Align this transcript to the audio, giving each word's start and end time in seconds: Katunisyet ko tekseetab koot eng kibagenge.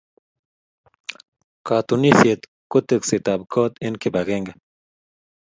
Katunisyet 1.67 2.41
ko 2.71 2.77
tekseetab 2.89 3.41
koot 3.53 3.73
eng 3.85 3.97
kibagenge. 4.01 4.53